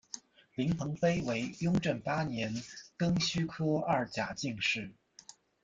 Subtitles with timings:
[0.55, 2.51] 林鹏飞为雍正八年
[2.97, 4.95] 庚戌科二甲进士。